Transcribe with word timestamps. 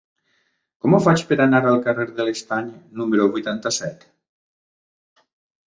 Com 0.85 0.95
ho 0.97 1.01
faig 1.07 1.23
per 1.31 1.37
anar 1.45 1.59
al 1.73 1.77
carrer 1.83 2.07
de 2.21 2.25
l'Estany 2.29 2.73
número 3.03 3.29
vuitanta-set? 3.37 4.11